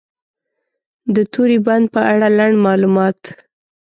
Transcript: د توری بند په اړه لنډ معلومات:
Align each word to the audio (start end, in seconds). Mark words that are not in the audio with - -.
د 1.15 1.17
توری 1.33 1.57
بند 1.65 1.85
په 1.93 2.01
اړه 2.13 2.27
لنډ 2.37 2.55
معلومات: 2.65 3.19